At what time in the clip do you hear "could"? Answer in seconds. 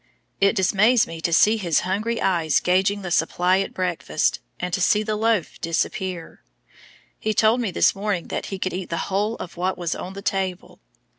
8.57-8.73